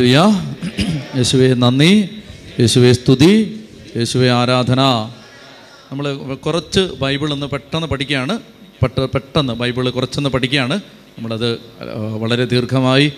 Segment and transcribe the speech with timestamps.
[0.00, 0.40] Hallelujah.
[1.16, 2.08] യേശുവെ നന്ദി.
[2.60, 3.60] യേശുവെ സ്തുതി.
[3.96, 4.80] യേശുവെ ആരാധന.
[5.92, 8.38] നമ്മൾ കുറച്ച് ബൈബിൾ ഒന്ന് പെട്ടെന്ന് പഠിക്കുകയാണ്.
[8.82, 10.80] പെട്ട പെട്ടെന്ന് ബൈബിൾ കുറച്ചൊന്ന് പഠിക്കുകയാണ്.
[11.18, 11.58] നമ്മളത്
[12.18, 13.12] വളരെ ദീർഘമായി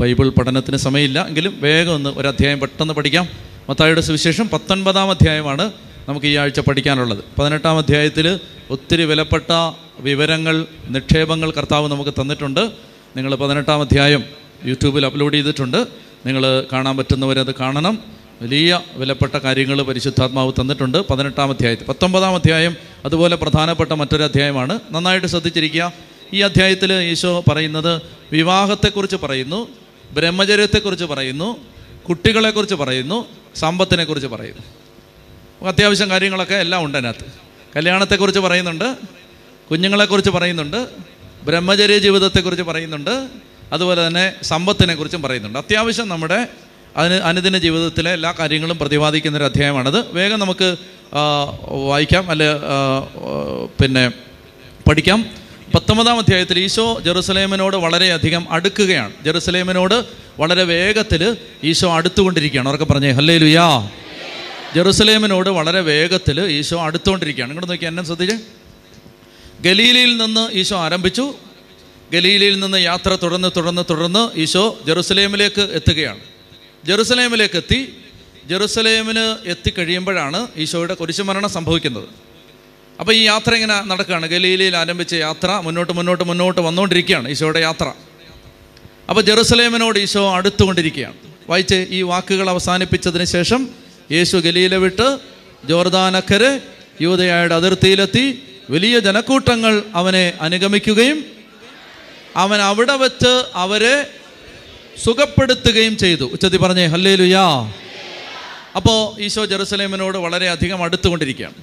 [0.00, 1.26] ബൈബിൾ പഠനത്തിന് സമയമില്ല.
[1.28, 3.28] എങ്കിലും വേഗം ഒന്ന് ഒരു അധ്യായം പെട്ടെന്ന് പഠിക്കാം.
[3.70, 5.72] മത്തായിയുടെ സുവിശേഷം പത്തൊൻപതാം അധ്യായമാണ്
[6.08, 7.24] നമുക്ക് ഈ ആഴ്ച പഠിക്കാനുള്ളത്.
[7.38, 8.40] പതിനെട്ടാം അധ്യായത്തിൽ
[8.70, 9.52] ഒത്തിരി വിലപ്പെട്ട
[10.00, 12.70] വിവരങ്ങൾ നിക്ഷേപങ്ങൾ കർത്താവ് നമുക്ക് തന്നിട്ടുണ്ട്.
[13.16, 14.24] നിങ്ങൾ പതിനെട്ടാം അധ്യായം
[14.64, 16.05] യൂട്യൂബിൽ അപ്ലോഡ് ചെയ്തിട്ടുണ്ട്.
[16.26, 17.98] നിങ്ങൾ കാണാൻ പറ്റുന്നവരത് കാണണം.
[18.42, 20.98] വലിയ വിലപ്പെട്ട കാര്യങ്ങൾ പരിശുദ്ധാത്മാവ് തന്നിട്ടുണ്ട്.
[20.98, 21.84] പതിനെട്ടാം അധ്യായത്തിൽ.
[21.84, 24.80] പത്തൊമ്പതാം അധ്യായം അതുപോലെ പ്രധാനപ്പെട്ട മറ്റൊരു അധ്യായമാണ്.
[24.90, 25.92] നന്നായിട്ട് ശ്രദ്ധിച്ചിരിക്കുക.
[26.32, 28.02] ഈ അധ്യായത്തിൽ ഈശോ പറയുന്നത്
[28.32, 29.68] വിവാഹത്തെക്കുറിച്ച് പറയുന്നു
[30.10, 31.56] ബ്രഹ്മചര്യത്തെക്കുറിച്ച് പറയുന്നു
[32.08, 34.62] കുട്ടികളെക്കുറിച്ച് പറയുന്നു സമ്പത്തിനെക്കുറിച്ച് പറയുന്നു.
[35.68, 37.24] അത്യാവശ്യം കാര്യങ്ങളൊക്കെ എല്ലാം ഉണ്ട് അതിനകത്ത്.
[37.76, 38.96] കല്യാണത്തെക്കുറിച്ച് പറയുന്നുണ്ട്
[39.70, 40.88] കുഞ്ഞുങ്ങളെക്കുറിച്ച് പറയുന്നുണ്ട്
[41.44, 45.58] ബ്രഹ്മചര്യ ജീവിതത്തെക്കുറിച്ച് പറയുന്നുണ്ട് അതുപോലെ തന്നെ സമ്പത്തിനെക്കുറിച്ചും പറയുന്നുണ്ട്.
[45.58, 46.46] അത്യാവശ്യം നമ്മുടെ
[46.96, 50.14] അതിന് അനുദിന ജീവിതത്തിലെ എല്ലാ കാര്യങ്ങളും പ്രതിപാദിക്കുന്ന ഒരു അധ്യായമാണത്.
[50.14, 50.76] വേഗം നമുക്ക്
[51.14, 51.44] ആ,
[51.88, 52.30] വായിക്കാം.
[52.30, 53.00] അല്ലെ ആ,
[53.82, 54.08] പിന്നെ
[54.88, 55.26] പഠിക്കാം.
[55.74, 59.12] പത്തൊമ്പതാം അധ്യായത്തിൽ ഈശോ ജെറുസലേമിനോട് വളരെയധികം അടുക്കുകയാണ്.
[59.24, 60.04] ജെറുസലേമിനോട്
[60.38, 62.68] വളരെ വേഗത്തിൽ ഈശോ അടുത്തുകൊണ്ടിരിക്കുകയാണ്.
[62.68, 63.88] അവർക്ക് പറഞ്ഞേ ഹല്ലേ ലുയാ
[64.74, 67.50] ജെറുസലേമിനോട് വളരെ വേഗത്തിൽ ഈശോ അടുത്തുകൊണ്ടിരിക്കുകയാണ്.
[67.50, 68.36] ഇങ്ങോട്ട് നോക്കി എന്നെ ശ്രദ്ധിച്ച്.
[69.60, 71.34] ഗലീലയിൽ നിന്ന് ഈശോ ആരംഭിച്ചു.
[72.12, 76.20] ഗലീലയിൽ നിന്ന് യാത്ര തുടർന്ന് തുടർന്ന് തുടർന്ന് ഈശോ ജെറുസലേമിലേക്ക് എത്തുകയാണ്.
[76.84, 77.92] ജെറുസലേമിലേക്ക് എത്തി
[78.46, 82.04] ജെറുസലേമിന് എത്തിക്കഴിയുമ്പോഴാണ് ഈശോയുടെ കുരിശുമരണം സംഭവിക്കുന്നത്.
[83.00, 84.26] അപ്പോൾ ഈ യാത്ര ഇങ്ങനെ നടക്കുകയാണ്.
[84.26, 87.92] ഗലീലയിൽ ആരംഭിച്ച യാത്ര മുന്നോട്ട് മുന്നോട്ട് മുന്നോട്ട് വന്നുകൊണ്ടിരിക്കുകയാണ് ഈശോയുടെ യാത്ര.
[89.08, 91.14] അപ്പോൾ ജെറുസലേമിനോട് ഈശോ അടുത്തുകൊണ്ടിരിക്കുകയാണ്.
[91.50, 93.68] വായിച്ച് ഈ വാക്കുകൾ അവസാനിപ്പിച്ചതിന് ശേഷം
[94.12, 95.18] യേശു ഗലീല വിട്ട്
[95.64, 96.60] ജോർദാനക്കര്
[97.00, 98.42] യൂതയായുടെ അതിർത്തിയിലെത്തി.
[98.70, 101.35] വലിയ ജനക്കൂട്ടങ്ങൾ അവനെ അനുഗമിക്കുകയും
[102.36, 104.06] അവൻ അവിടെ വെച്ച് അവരെ
[105.04, 106.24] സുഖപ്പെടുത്തുകയും ചെയ്തു.
[106.24, 107.72] ഉച്ചത്തി പറഞ്ഞേ ഹല്ലേ ലുയാ
[108.76, 111.54] അപ്പോൾ ഈശോ ജെറുസലേമിനോട് വളരെ വളരെയധികം അടുത്തുകൊണ്ടിരിക്കുകയാണ്.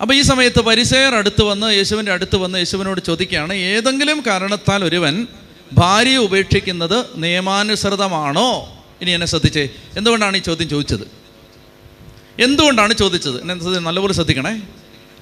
[0.00, 5.26] അപ്പോൾ ഈ സമയത്ത് പരിസയർ അടുത്ത് വന്ന് യേശുവിന്റെ അടുത്ത് വന്ന് യേശുവിനോട് ചോദിക്കുകയാണ് ഏതെങ്കിലും കാരണത്താൽ ഒരുവൻ
[5.72, 8.48] ഭാര്യയെ ഉപേക്ഷിക്കുന്നത് നിയമാനുസൃതമാണോ?
[9.02, 9.68] ഇനി എന്നെ ശ്രദ്ധിച്ചേ.
[9.96, 11.06] എന്തുകൊണ്ടാണ് ഈ ചോദ്യം ചോദിച്ചത്?
[12.40, 13.40] എന്തുകൊണ്ടാണ് ചോദിച്ചത്?
[13.40, 14.62] എന്നെ നല്ലപോലെ ശ്രദ്ധിക്കണേ.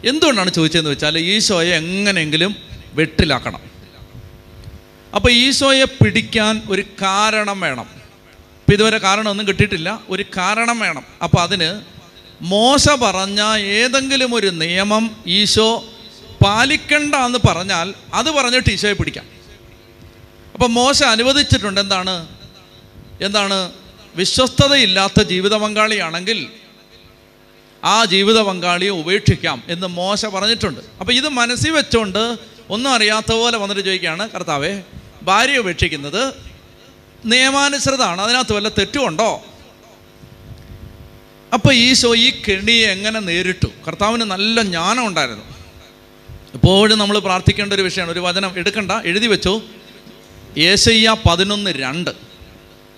[0.05, 2.57] എന്തുകൊണ്ടാണ് ചോദിച്ചതെന്ന് വെച്ചാൽ ഈശോയെ എങ്ങനെയെങ്കിലും
[2.95, 3.74] വെട്ടിലാക്കണം.
[5.15, 7.87] അപ്പോൾ ഈശോയെ പിടിക്കാൻ ഒരു കാരണം വേണം.
[8.61, 10.03] ഇപ്പം ഇതുവരെ കാരണം ഒന്നും കിട്ടിയിട്ടില്ല.
[10.09, 11.05] ഒരു കാരണം വേണം.
[11.23, 11.83] അപ്പോൾ അതിന്
[12.43, 15.85] മോശ പറഞ്ഞ ഏതെങ്കിലും ഒരു നിയമം ഈശോ
[16.45, 19.25] പാലിക്കണ്ട എന്ന് പറഞ്ഞാൽ അത് പറഞ്ഞിട്ട് ഈശോയെ പിടിക്കാം.
[20.55, 22.29] അപ്പം മോശ അനുവദിച്ചിട്ടുണ്ട് എന്താണ്?
[23.21, 23.73] എന്താണ്?
[24.17, 26.49] വിശ്വസ്തതയില്ലാത്ത ജീവിത പങ്കാളിയാണെങ്കിൽ
[27.85, 30.81] ആ ജീവിത പങ്കാളിയെ ഉപേക്ഷിക്കാം എന്ന് മോശ പറഞ്ഞിട്ടുണ്ട്.
[31.01, 32.39] അപ്പോൾ ഇത് മനസ്സിൽ വെച്ചുകൊണ്ട്
[32.71, 34.83] ഒന്നും അറിയാത്ത പോലെ വന്നിട്ട് ചോദിക്കുകയാണ് കർത്താവേ
[35.25, 36.35] ഭാര്യ ഉപേക്ഷിക്കുന്നത്
[37.25, 38.21] നിയമാനുസൃതമാണ്.
[38.21, 39.43] അതിനകത്ത് വല്ല തെറ്റുമുണ്ടോ
[41.55, 43.67] അപ്പോൾ ഈശോ ഈ കെണിയെ എങ്ങനെ നേരിട്ടു?
[43.87, 45.45] കർത്താവിന് നല്ല ജ്ഞാനം ഉണ്ടായിരുന്നു.
[46.55, 48.13] എപ്പോഴും നമ്മൾ പ്രാർത്ഥിക്കേണ്ട ഒരു വിഷയമാണ്.
[48.13, 49.63] ഒരു വചനം എടുക്കണ്ട എഴുതി വെച്ചു.
[50.59, 52.11] ഏശയ്യ പതിനൊന്ന് രണ്ട്.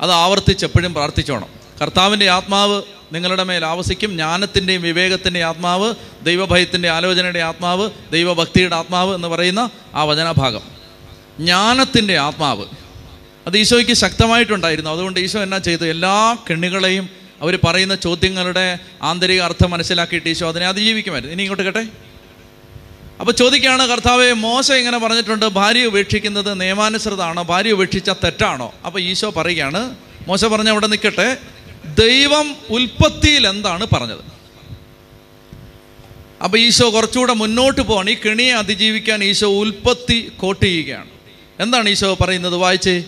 [0.00, 1.48] അത് ആവർത്തിച്ച് എപ്പോഴും പ്രാർത്ഥിച്ചോണം.
[1.82, 2.82] കർത്താവിന്റെ ആത്മാവ്
[3.12, 4.10] നിങ്ങളുടെ മേൽ ആവസിക്കും.
[4.10, 10.75] ജ്ഞാനത്തിന്റെയും വിവേകത്തിന്റെയും ആത്മാവ് ദൈവഭയത്തിന്റെ ആലോചനയുടെ ആത്മാവ് ദൈവഭക്തിയുടെ ആത്മാവ് എന്ന് പറയുന്ന ആ വചനഭാഗം.
[11.38, 12.64] ജ്ഞാനത്തിന്റെ ആത്മാവ്.
[13.46, 14.90] അത് ഈശോയ്ക്ക് ശക്തമായിട്ടുണ്ടായിരുന്നു.
[14.90, 15.84] അതുകൊണ്ട് ഈശോ എന്നാ ചെയ്തു?
[15.84, 17.10] എല്ലാ കെണികളെയും
[17.40, 21.34] അവർ പറയുന്ന ചോദ്യങ്ങളുടെ ആന്തരിക അർത്ഥം മനസ്സിലാക്കിയിട്ട് ഈശോ അതിനെ അതിജീവിക്കുമായിരുന്നു.
[21.34, 21.86] ഇനി ഇങ്ങോട്ട് കേട്ടെ?
[23.20, 28.74] അപ്പോൾ ചോദിക്കുകയാണ് കർത്താവെ മോശം ഇങ്ങനെ പറഞ്ഞിട്ടുണ്ട് ഭാര്യ ഉപേക്ഷിക്കുന്നത് നിയമാനുസൃതമാണോ ഭാര്യ ഉപേക്ഷിച്ച തെറ്റാണോ?
[28.86, 29.96] അപ്പോൾ ഈശോ പറയുകയാണ്
[30.28, 31.36] മോശ പറഞ്ഞ അവിടെ നിൽക്കട്ടെ
[31.84, 34.24] ദൈവം ഉൽപ്പത്തിയിൽ എന്താണ് പറഞ്ഞത്?
[36.42, 38.10] അപ്പോൾ ഈശോ കുറച്ചുകൂടെ മുന്നോട്ട് പോവാണ്.
[38.10, 41.15] ഈ കെണിയെ അതിജീവിക്കാൻ ഈശോ ഉൽപ്പത്തി കോട്ട് ചെയ്യുകയാണ്.
[41.60, 42.54] എന്താണ് ഈശോ പറയുന്നത്?
[42.54, 43.04] വായിച്ച്.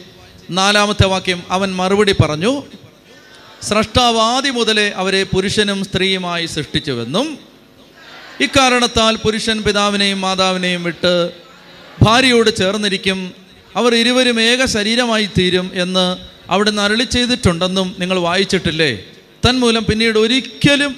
[0.50, 2.62] നാലാമത്തെ വാക്യം അവൻ മറുപടി പറഞ്ഞു
[3.62, 7.39] സ്രഷ്ടാവാദി മുതലേ അവരെ പുരുഷനും സ്ത്രീയുമായി സൃഷ്ടിച്ചുവെന്നും
[8.41, 11.31] ഇക്കാരണത്താൽ പുരുഷൻ പിതാവിനെയും മാതാവിനെയും വിട്ട്
[12.03, 13.35] ഭാര്യയോട് ചേർന്നിരിക്കും.
[13.77, 16.17] അവർ ഇരുവരും ഏക ശരീരമായി തീരും എന്ന്
[16.51, 19.05] അവിടുന്ന് അരളി ചെയ്തിട്ടുണ്ടെന്നും നിങ്ങൾ വായിച്ചിട്ടില്ലേ?
[19.49, 20.97] തന്മൂലം പിന്നീട് ഒരിക്കലും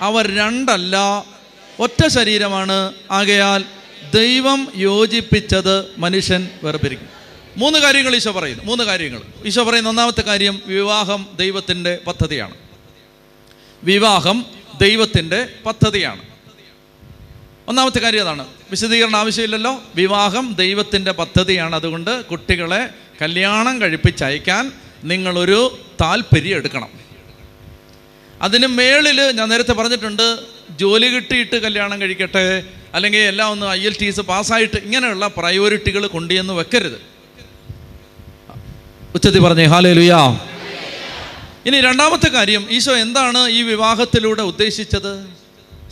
[0.00, 1.24] അവർ രണ്ടല്ല
[1.78, 2.92] ഒറ്റ ശരീരമാണ്.
[3.10, 3.64] ആകയാൽ
[4.14, 7.08] ദൈവം യോജിപ്പിച്ചത് മനുഷ്യൻ വേർപിരിക്കും.
[7.56, 8.64] മൂന്ന് കാര്യങ്ങൾ ഈശോ പറയുന്നു.
[8.64, 9.20] മൂന്ന് കാര്യങ്ങൾ.
[9.46, 12.54] ഈശോ പറയുന്ന ഒന്നാമത്തെ കാര്യം വിവാഹം ദൈവത്തിന്റെ പദ്ധതിയാണ്.
[13.82, 14.46] വിവാഹം
[14.80, 16.22] ദൈവത്തിന്റെ പദ്ധതിയാണ്.
[17.68, 18.46] ഒന്നാമത്തെ കാര്യം അതാണ്.
[18.70, 19.82] വിശദീകരണം ആവശ്യമില്ലല്ലോ.
[19.94, 21.76] വിവാഹം ദൈവത്തിന്റെ പദ്ധതിയാണ്.
[21.76, 22.88] അതുകൊണ്ട് കുട്ടികളെ
[23.22, 24.72] കല്യാണം കഴിപ്പിച്ചയക്കാൻ
[25.04, 26.88] നിങ്ങളൊരു താല്പര്യം എടുക്കണം.
[28.42, 30.38] അതിന് മേളിൽ ഞാൻ നേരത്തെ പറഞ്ഞിട്ടുണ്ട്
[30.70, 36.52] ജോലി കിട്ടിയിട്ട് കല്യാണം കഴിക്കട്ടെ അല്ലെങ്കിൽ എല്ലാം ഒന്ന് ഐ എൽ ടി എസ് പാസ്സായിട്ട് ഇങ്ങനെയുള്ള പ്രയോറിറ്റികൾ കൊണ്ടുവന്ന്
[36.52, 37.00] വെക്കരുത്.
[39.14, 40.40] ഉച്ചത്തി പറഞ്ഞേ ഹാലേ ലുയാ
[41.66, 45.26] ഇനി രണ്ടാമത്തെ കാര്യം ഈശോ എന്താണ് ഈ വിവാഹത്തിലൂടെ ഉദ്ദേശിച്ചത്?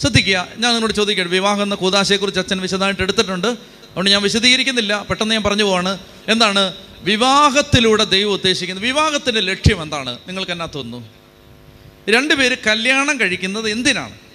[0.01, 3.47] ശ്രദ്ധിക്കുക ഞാൻ നിന്നോട് ചോദിക്കട്ടെ വിവാഹം എന്ന കൂതാശയെക്കുറിച്ച് അച്ഛൻ വിശദമായിട്ട് എടുത്തിട്ടുണ്ട്.
[3.47, 5.99] അതുകൊണ്ട് ഞാൻ വിശദീകരിക്കുന്നില്ല പെട്ടെന്ന് ഞാൻ പറഞ്ഞു പോവാണ്.
[6.29, 8.87] എന്താണ് വിവാഹത്തിലൂടെ ദൈവം ഉദ്ദേശിക്കുന്നത്?
[8.87, 10.19] വിവാഹത്തിന്റെ ലക്ഷ്യം എന്താണ്?
[10.27, 11.09] നിങ്ങൾക്ക് എന്നാ തോന്നുന്നു?
[12.09, 14.28] രണ്ടുപേര് കല്യാണം കഴിക്കുന്നത് എന്തിനാണ്?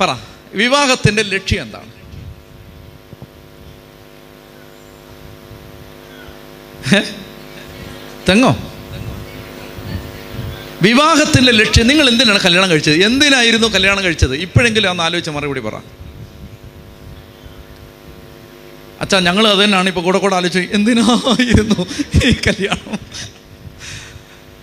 [0.00, 0.16] പറ
[0.54, 1.92] വിവാഹത്തിന്റെ ലക്ഷ്യം എന്താണ്?
[8.28, 8.50] തെങ്ങോ?
[10.82, 12.94] വിവാഹത്തിന്റെ ലക്ഷ്യം നിങ്ങൾ എന്തിനാണ് കല്യാണം കഴിച്ചത്?
[12.94, 14.34] എന്തിനായിരുന്നു കല്യാണം കഴിച്ചത്?
[14.34, 15.74] ഇപ്പോഴെങ്കിലും ഒന്ന് ആലോചിച്ച് മറുപടി പറ.
[19.00, 21.86] അച്ഛാ ഞങ്ങൾ അത് തന്നെയാണ് ഇപ്പോൾ കൂടെ കൂടെ ആലോചിച്ച് എന്തിനായിരുന്നു
[22.26, 22.98] ഈ കല്യാണം?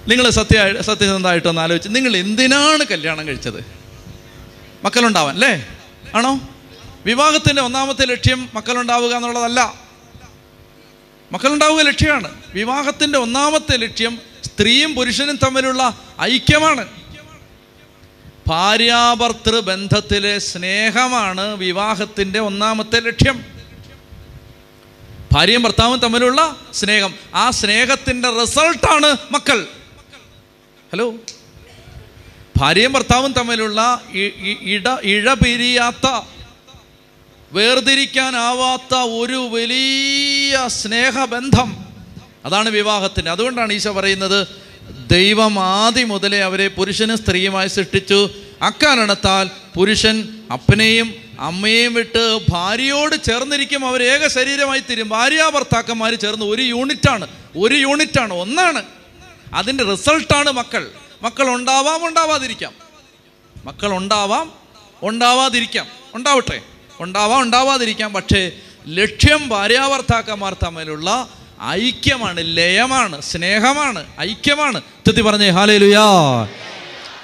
[0.07, 3.82] നിങ്ങൾ സത്യ സത്യസന്ധമായിട്ടൊന്ന് ആലോചിച്ച് നിങ്ങൾ എന്തിനാണ് കല്യാണം കഴിച്ചത്?
[4.83, 5.67] മക്കളുണ്ടാവാൻ അല്ലേ?
[6.15, 6.49] ആണോ?
[7.05, 9.73] വിവാഹത്തിന്റെ ഒന്നാമത്തെ ലക്ഷ്യം മക്കളുണ്ടാവുക എന്നുള്ളതല്ല.
[11.31, 12.41] മക്കളുണ്ടാവുക ലക്ഷ്യമാണ്.
[12.53, 16.87] വിവാഹത്തിന്റെ ഒന്നാമത്തെ ലക്ഷ്യം സ്ത്രീയും പുരുഷനും തമ്മിലുള്ള ഐക്യമാണ്.
[18.47, 23.45] ഭാര്യാഭർത്തൃ ബന്ധത്തിലെ സ്നേഹമാണ് വിവാഹത്തിന്റെ ഒന്നാമത്തെ ലക്ഷ്യം.
[25.33, 27.13] ഭാര്യയും ഭർത്താവും തമ്മിലുള്ള സ്നേഹം.
[27.33, 29.67] ആ സ്നേഹത്തിന്റെ റിസൾട്ടാണ് മക്കൾ.
[30.93, 31.13] ഹലോ?
[32.63, 34.01] ഭാര്യയും ഭർത്താവും തമ്മിലുള്ള
[34.63, 36.21] ഇട ഇഴപിരിയാത്ത
[37.51, 41.85] വേർതിരിക്കാനാവാത്ത ഒരു വലിയ സ്നേഹബന്ധം
[42.45, 43.29] അതാണ് വിവാഹത്തിന്.
[43.29, 44.47] അതുകൊണ്ടാണ് ഈശോ പറയുന്നത്
[45.11, 48.29] ദൈവം ആദ്യം മുതലേ അവരെ പുരുഷനും സ്ത്രീയുമായി സൃഷ്ടിച്ചു.
[48.61, 53.87] അക്കാരണത്താൽ പുരുഷൻ അപ്പനെയും അമ്മയെയും വിട്ട് ഭാര്യയോട് ചേർന്നിരിക്കും.
[53.87, 55.09] അവർ ഏക ശരീരമായി തീരും.
[55.09, 57.27] ഭാര്യ ഭർത്താക്കന്മാർ ചേർന്ന് ഒരു യൂണിറ്റാണ്.
[57.57, 58.33] ഒരു യൂണിറ്റാണ്.
[58.33, 58.83] ഒന്നാണ്.
[59.53, 60.87] അതിന്റെ റിസൾട്ടാണ് മക്കൾ.
[61.23, 62.73] മക്കൾ ഉണ്ടാവാം ഉണ്ടാവാതിരിക്കാം.
[63.65, 64.51] മക്കൾ ഉണ്ടാവാം
[65.03, 65.87] ഉണ്ടാവാതിരിക്കാം.
[66.13, 66.61] ഉണ്ടാവട്ടെ.
[66.99, 68.13] ഉണ്ടാവാം ഉണ്ടാവാതിരിക്കാം.
[68.13, 68.51] പക്ഷേ
[68.87, 71.29] ലക്ഷ്യം ഭാര്യാഭർത്താക്കന്മാർ തമ്മിലുള്ള
[71.63, 74.81] ഐക്യമാണ് ലയമാണ് സ്നേഹമാണ് ഐക്യമാണ്.
[74.81, 76.03] തെത്തി പറഞ്ഞേ ഹാലേ ലുയാ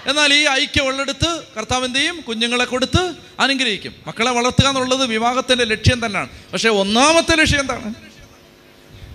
[0.06, 2.22] എന്നാൽ ഈ ഐക്യം ഉള്ളെടുത്ത് കർത്താവ് എന്ത് ചെയ്യും?
[2.22, 3.96] കുഞ്ഞുങ്ങളെ കൊടുത്ത് അനുഗ്രഹിക്കും.
[4.07, 6.30] മക്കളെ വളർത്തുക എന്നുള്ളത് വിവാഹത്തിന്റെ ലക്ഷ്യം തന്നെയാണ്.
[6.54, 7.94] പക്ഷേ ഒന്നാമത്തെ ലക്ഷ്യം എന്താണ്?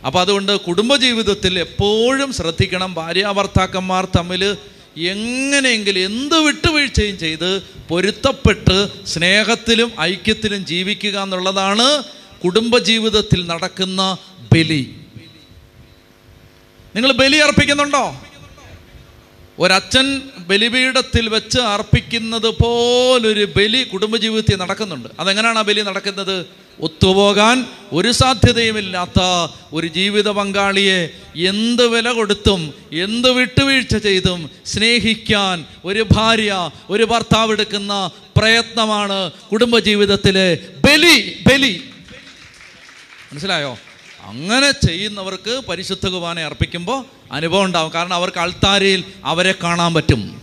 [0.06, 2.94] അപ്പോൾ അതുകൊണ്ട് കുടുംബജീവിതത്തിൽ എപ്പോഴും ശ്രദ്ധിക്കണം.
[2.94, 4.56] ഭാര്യാഭർത്താക്കന്മാർ തമ്മിൽ
[4.96, 12.02] എങ്ങനെയെങ്കിലും എന്ത് വിട്ടുവീഴ്ചയും ചെയ്ത് പൊരുത്തപ്പെട്ട് സ്നേഹത്തിലും ഐക്യത്തിലും ജീവിക്കുക എന്നുള്ളതാണ്
[12.44, 14.16] കുടുംബജീവിതത്തിൽ നടക്കുന്ന
[14.54, 14.96] ബലി.
[16.94, 18.22] നിങ്ങൾ ബലി അർപ്പിക്കുന്നുണ്ടോ?
[19.58, 25.08] ഒരച്ഛൻ ബലിപീഠത്തിൽ വെച്ച് അർപ്പിക്കുന്നത് പോലൊരു ബലി കുടുംബജീവിതത്തിൽ നടക്കുന്നുണ്ട്.
[25.20, 26.63] അതെങ്ങനെയാണ് ആ ബലി നടക്കുന്നത്?
[26.80, 36.70] ഒത്തുപോകാൻ ഒരു സാധ്യതയുമില്ലാത്ത ഒരു ജീവിത പങ്കാളിയെ എന്ത് വില കൊടുത്തും എന്ത് വിട്ടുവീഴ്ച ചെയ്തും സ്നേഹിക്കാൻ ഒരു ഭാര്യ
[36.90, 41.84] ഒരു ഭർത്താവ് എടുക്കുന്ന പ്രയത്നമാണ് കുടുംബജീവിതത്തിലെ ബലി ബലി.
[43.32, 43.78] മനസ്സിലായോ?
[44.22, 47.92] അങ്ങനെ ചെയ്യുന്നവർക്ക് പരിശുദ്ധ കുർബാന അർപ്പിക്കുമ്പോൾ അനുഭവം ഉണ്ടാവും.
[47.94, 50.42] കാരണം അവർക്ക് അൾത്താരയിൽ അവരെ കാണാൻ പറ്റും.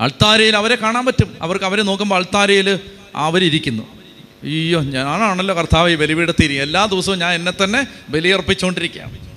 [0.00, 1.36] അൾത്താരയിൽ അവരെ കാണാൻ പറ്റും.
[1.40, 2.78] അവർക്ക് അവരെ നോക്കുമ്പോൾ അൾത്താരയിൽ
[3.14, 3.99] അവരിയ്ക്കുന്നു
[4.42, 6.54] അയ്യോ ഞാനാണല്ലോ കർത്താവ് ഈ ബലിപീഠത്തിരി.
[6.54, 9.30] എല്ലാ ദിവസവും ഞാൻ എന്നെ തന്നെ ബലിയർപ്പിച്ചുകൊണ്ടിരിക്കുകയാണ്.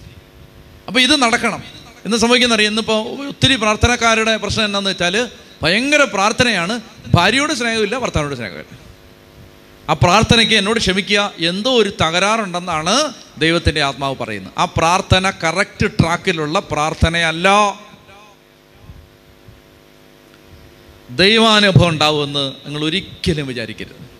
[0.88, 1.64] അപ്പോൾ ഇത് നടക്കണം.
[2.06, 2.68] എന്ന് സംഭവിക്കുന്നറിയ?
[2.68, 5.30] ഇന്നിപ്പോൾ ഒത്തിരി പ്രാർത്ഥനക്കാരുടെ പ്രശ്നം എന്താണെന്ന് വെച്ചാൽ
[5.64, 6.80] ഭയങ്കര പ്രാർത്ഥനയാണ്.
[7.16, 8.78] ഭാര്യയോട് സ്നേഹമില്ല ഭർത്താവിനോട് സ്നേഹമില്ല.
[9.90, 11.32] ആ പ്രാർത്ഥനയ്ക്ക് എന്നോട് ക്ഷമിക്കുക.
[11.40, 14.54] എന്തോ ഒരു തകരാറുണ്ടെന്നാണ് ദൈവത്തിന്റെ ആത്മാവ് പറയുന്നത്.
[14.58, 17.50] ആ പ്രാർത്ഥന കറക്റ്റ് ട്രാക്കിലുള്ള പ്രാർത്ഥനയല്ല.
[21.10, 24.13] ദൈവാനുഭവം ഉണ്ടാവുമെന്ന് നിങ്ങൾ ഒരിക്കലും വിചാരിക്കരുത്.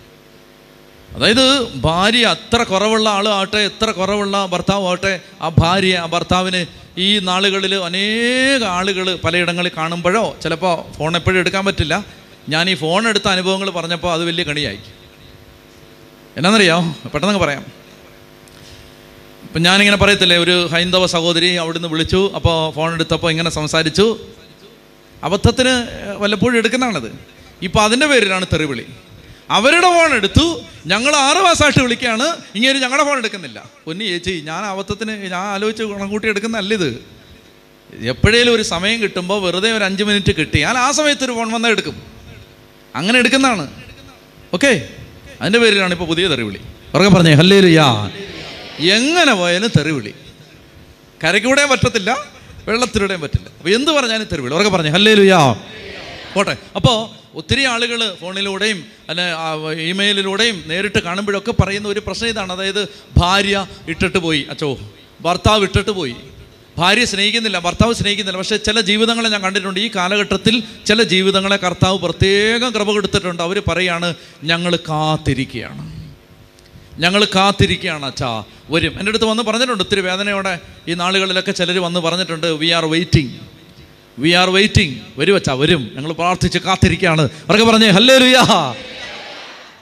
[1.14, 6.66] അതായത് ഭാര്യ അത്ര കുറവുള്ള ആളാവട്ടെ എത്ര കുറവുള്ള ഭർത്താവാകട്ടെ ആ ഭാര്യ ആ ഭർത്താവിന്
[6.98, 12.06] ഈ നാളുകളിൽ അനേക ആളുകൾ പലയിടങ്ങളിൽ കാണുമ്പോഴോ ചിലപ്പോൾ ഫോൺ എപ്പോഴും എടുക്കാൻ പറ്റില്ല.
[12.50, 14.80] ഞാൻ ഈ ഫോൺ എടുത്ത അനുഭവങ്ങൾ പറഞ്ഞപ്പോൾ അത് വലിയ കണിയായി.
[16.38, 17.66] എന്നാന്നറിയാമോ പെട്ടെന്ന് പറയാം.
[19.44, 24.20] ഇപ്പം ഞാനിങ്ങനെ പറയത്തില്ലേ ഒരു ഹൈന്ദവ സഹോദരി അവിടുന്ന് വിളിച്ചു അപ്പോൾ ഫോൺ എടുത്തപ്പോൾ ഇങ്ങനെ സംസാരിച്ചു.
[25.24, 27.16] അബദ്ധത്തിന് വല്ലപ്പോഴും എടുക്കുന്നതാണത്.
[27.62, 28.86] ഇപ്പോൾ അതിന്റെ പേരിലാണ് തെറിവിളി.
[29.50, 30.64] അവരുടെ ഫോൺ എടുത്തു.
[30.86, 33.70] ഞങ്ങൾ ആറ് മാസമായിട്ട് വിളിക്കുകയാണ് ഇങ്ങനെ ഞങ്ങളുടെ ഫോൺ എടുക്കുന്നില്ല.
[33.86, 37.04] പൊന്നി ചേച്ചി ഞാൻ അബദ്ധത്തിന് ഞാൻ ആലോചിച്ച് കണക്കൂട്ടി എടുക്കുന്നല്ല ഇത്.
[38.02, 40.60] എപ്പോഴേലും ഒരു സമയം കിട്ടുമ്പോൾ വെറുതെ ഒരു അഞ്ച് മിനിറ്റ് കിട്ടി.
[40.60, 42.04] ഞാൻ ആ സമയത്ത് ഒരു ഫോൺ വന്നാൽ എടുക്കും.
[42.96, 43.74] അങ്ങനെ എടുക്കുന്നതാണ്.
[44.54, 44.90] ഓക്കെ?
[45.42, 46.60] അതിന്റെ പേരിലാണ് ഇപ്പോൾ പുതിയ തെറിവിളി.
[46.94, 48.12] ഉറക്കെ പറഞ്ഞേ ഹല്ലേ യാ
[48.80, 50.14] എങ്ങനെ പോയാലും തെറിവിളി.
[51.24, 52.18] കരയ്ക്കൂടെയും പറ്റത്തില്ല
[52.68, 53.50] വെള്ളത്തിലൂടെയും പറ്റില്ല.
[53.58, 54.54] അപ്പോൾ എന്ത് പറഞ്ഞാലും തെറിവിളി.
[54.54, 55.56] ഉറക്കെ പറഞ്ഞേ ഹല്ലേ യാ
[56.36, 56.58] പോട്ടെ.
[56.76, 56.98] അപ്പോൾ
[57.38, 59.24] ഒത്തിരി ആളുകൾ ഫോണിലൂടെയും അല്ലെ
[59.82, 62.54] ഇമെയിലിലൂടെയും നേരിട്ട് കാണുമ്പോഴൊക്കെ പറയുന്ന ഒരു പ്രശ്നം ഇതാണ്.
[62.54, 62.88] അതായത്
[63.18, 64.48] ഭാര്യ ഇട്ടിട്ട് പോയി.
[64.50, 64.80] അച്ചോ
[65.22, 66.16] ഭർത്താവ് ഇട്ടിട്ട് പോയി.
[66.78, 68.38] ഭാര്യ സ്നേഹിക്കുന്നില്ല ഭർത്താവ് സ്നേഹിക്കുന്നില്ല.
[68.38, 69.80] പക്ഷേ ചില ജീവിതങ്ങളെ ഞാൻ കണ്ടിട്ടുണ്ട്.
[69.80, 73.44] ഈ കാലഘട്ടത്തിൽ ചില ജീവിതങ്ങളെ കർത്താവ് പ്രത്യേകം കൃപ കൊടുത്തിട്ടുണ്ട്.
[73.44, 76.04] അവർ പറയാണ് ഞങ്ങൾ കാത്തിരിക്കുകയാണ്
[77.00, 78.94] ഞങ്ങൾ കാത്തിരിക്കുകയാണ് അച്ഛാ വരും.
[79.00, 83.53] എന്റെ അടുത്ത് വന്ന് പറഞ്ഞിട്ടുണ്ട് ഒത്തിരി വേദനയോടെ ഈ നാളുകളിലൊക്കെ ചിലർ വന്ന് പറഞ്ഞിട്ടുണ്ട് we are waiting
[84.20, 85.92] we are waiting വരും അച്ഛാ വരും.
[85.96, 87.22] ഞങ്ങൾ പ്രാർത്ഥിച്ച് കാത്തിരിക്കുകയാണ്.
[87.22, 88.74] അവരൊക്കെ പറഞ്ഞേ ഹല്ലേ ലുയാ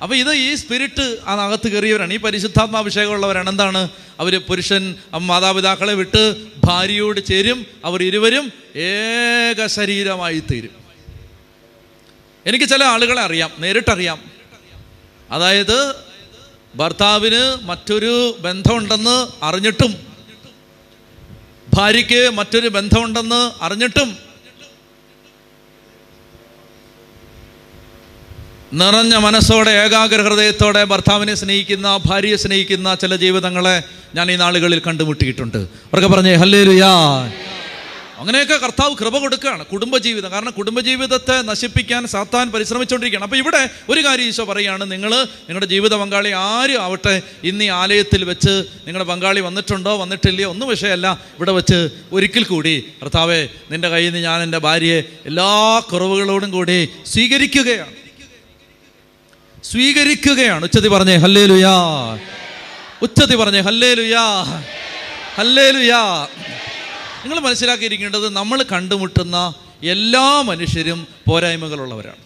[0.04, 2.14] അപ്പോൾ ഇത് ഈ സ്പിരിറ്റ് അതിനകത്ത് കയറിയവരാണ്.
[2.14, 3.50] ഈ പരിശുദ്ധാത്മാഭിഷേകമുള്ളവരാണ്.
[3.50, 3.90] എന്താണ്?
[4.20, 7.66] അവർ പുരുഷൻ മാതാപിതാക്കളെ വിട്ട് ഭാര്യയോട് ചേരും.
[7.86, 10.70] അവർ ഇരുവരും ഏക ശരീരമായി തീരും.
[12.46, 13.52] എനിക്ക് ചില ആളുകളെ അറിയാം.
[13.60, 14.20] നേരിട്ടറിയാം.
[15.32, 15.96] അതായത്
[16.76, 20.11] ഭർത്താവിന് മറ്റൊരു ബന്ധമുണ്ടെന്ന് അറിഞ്ഞിട്ടും
[21.74, 24.10] ഭാര്യയ്ക്ക് മറ്റൊരു ബന്ധമുണ്ടെന്ന് അറിഞ്ഞിട്ടും
[28.74, 33.84] നിറഞ്ഞ മനസ്സോടെ ഏകാഗ്ര ഹൃദയത്തോടെ ഭർത്താവിനെ സ്നേഹിക്കുന്ന ഭാര്യയെ സ്നേഹിക്കുന്ന ചില ജീവിതങ്ങളെ
[34.16, 35.58] ഞാൻ ഈ നാളുകളിൽ കണ്ടുമുട്ടിയിട്ടുണ്ട്.
[35.58, 36.94] അവർക്ക് പറഞ്ഞേ ഹല്ലേ ലുയാ
[38.22, 39.66] അങ്ങനെയൊക്കെ കർത്താവ് കൃപ കൊടുക്കുകയാണ്.
[39.66, 40.32] കുടുംബജീവിതം.
[40.32, 43.26] കാരണം കുടുംബജീവിതത്തെ നശിപ്പിക്കാൻ സാത്താൻ പരിശ്രമിച്ചുകൊണ്ടിരിക്കുകയാണ്.
[43.28, 44.92] അപ്പോൾ ഇവിടെ ഒരു കാര്യം ഈശോ പറയുകയാണ്.
[44.92, 48.54] നിങ്ങൾ നിങ്ങളുടെ ജീവിത പങ്കാളി ആരും ആവട്ടെ ഇന്ന് ആലയത്തിൽ വെച്ച്
[48.88, 51.08] നിങ്ങളുടെ പങ്കാളി വന്നിട്ടുണ്ടോ വന്നിട്ടില്ലയോ ഒന്നും വിഷയമല്ല.
[51.36, 57.94] ഇവിടെ വെച്ച് ഒരിക്കൽ കൂടി കർത്താവെ നിന്റെ കയ്യിൽ നിന്ന് ഞാൻ എന്റെ ഭാര്യയെ എല്ലാ കുറവുകളോടും കൂടി സ്വീകരിക്കുകയാണ്.
[59.64, 60.64] സ്വീകരിക്കുകയാണ്.
[60.64, 61.76] ഉച്ചതി പറഞ്ഞേ ഹല്ലേ ലുയാ
[63.02, 64.26] ഉച്ചതി പറഞ്ഞേ ഹല്ലേ ലുയാ
[65.38, 66.28] ഹല്ലേ ലുയാ
[67.24, 69.38] നിങ്ങൾ മനസ്സിലാക്കിയിരിക്കേണ്ടത് നമ്മൾ കണ്ടുമുട്ടുന്ന
[69.94, 72.22] എല്ലാ മനുഷ്യരും പോരായ്മകളുള്ളവരാണ്.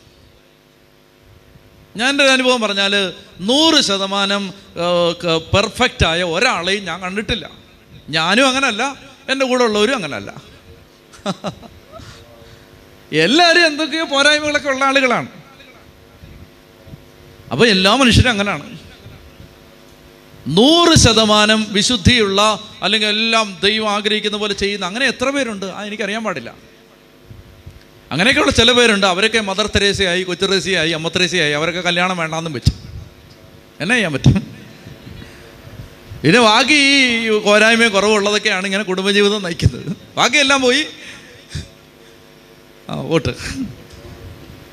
[1.98, 2.94] ഞാൻ എന്റെ ഒരു അനുഭവം പറഞ്ഞാൽ
[3.50, 4.44] നൂറ് ശതമാനം
[5.54, 7.46] പെർഫെക്റ്റ് ആയ ഒരാളെയും ഞാൻ കണ്ടിട്ടില്ല.
[8.10, 8.84] ഞാനും അങ്ങനല്ല
[9.30, 10.32] എന്റെ കൂടെ ഉള്ളവരും അങ്ങനല്ല.
[13.26, 15.30] എല്ലാവരും എന്തൊക്കെയോ പോരായ്മകളൊക്കെ ഉള്ള ആളുകളാണ്.
[17.52, 18.66] അപ്പോൾ എല്ലാ മനുഷ്യരും അങ്ങനെയാണ്
[20.48, 25.66] നൂറ് ശതമാനം വിശുദ്ധിയുള്ള അല്ലെങ്കിൽ എല്ലാം ദൈവം ആഗ്രഹിക്കുന്ന പോലെ ചെയ്യുന്ന അങ്ങനെ എത്ര പേരുണ്ട്?
[25.66, 26.54] ആ എനിക്കറിയാൻ പാടില്ല.
[28.12, 29.06] അങ്ങനെയൊക്കെയുള്ള ചില പേരുണ്ട്.
[29.06, 31.52] അവരൊക്കെ മദർ തെരേസയായി കൊച്ചു തെരേസയായി അമ്മ തെരേസയായി.
[31.52, 32.72] അവരൊക്കെ കല്യാണം വേണ്ടാന്നും വെച്ചു.
[33.80, 34.34] എന്നാ ചെയ്യാൻ പറ്റും?
[36.24, 39.98] പിന്നെ ബാക്കി ഈ പോരായ്മയും കുറവുള്ളതൊക്കെയാണ് ഇങ്ങനെ കുടുംബജീവിതം നയിക്കുന്നത്.
[40.18, 40.86] ബാക്കിയെല്ലാം പോയി.
[42.90, 43.30] ആ വോട്ട്.